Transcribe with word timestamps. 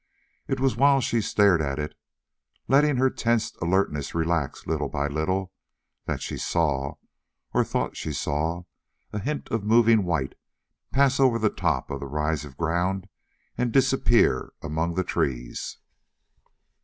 It 0.47 0.59
was 0.59 0.75
while 0.75 0.99
she 0.99 1.21
stared 1.21 1.61
at 1.61 1.77
it, 1.77 1.93
letting 2.67 2.95
her 2.95 3.11
tensed 3.11 3.55
alertness 3.61 4.15
relax 4.15 4.65
little 4.65 4.89
by 4.89 5.05
little, 5.07 5.53
that 6.07 6.23
she 6.23 6.37
saw, 6.39 6.95
or 7.53 7.63
thought 7.63 7.95
she 7.95 8.11
saw, 8.11 8.63
a 9.13 9.19
hint 9.19 9.49
of 9.49 9.63
moving 9.63 10.03
white 10.03 10.33
pass 10.91 11.19
over 11.19 11.37
the 11.37 11.51
top 11.51 11.91
of 11.91 11.99
the 11.99 12.07
rise 12.07 12.43
of 12.45 12.57
ground 12.57 13.09
and 13.59 13.71
disappear 13.71 14.53
among 14.63 14.95
the 14.95 15.03
trees. 15.03 15.77